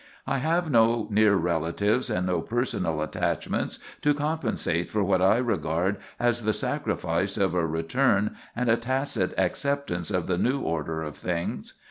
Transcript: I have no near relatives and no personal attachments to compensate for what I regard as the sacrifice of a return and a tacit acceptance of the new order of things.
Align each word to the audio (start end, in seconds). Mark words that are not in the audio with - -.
I 0.25 0.39
have 0.39 0.71
no 0.71 1.05
near 1.11 1.35
relatives 1.35 2.09
and 2.09 2.25
no 2.25 2.41
personal 2.41 3.03
attachments 3.03 3.77
to 4.01 4.15
compensate 4.15 4.89
for 4.89 5.03
what 5.03 5.21
I 5.21 5.37
regard 5.37 5.97
as 6.19 6.41
the 6.41 6.53
sacrifice 6.53 7.37
of 7.37 7.53
a 7.53 7.67
return 7.67 8.35
and 8.55 8.67
a 8.67 8.77
tacit 8.77 9.31
acceptance 9.37 10.09
of 10.09 10.25
the 10.25 10.39
new 10.39 10.59
order 10.61 11.03
of 11.03 11.17
things. 11.17 11.75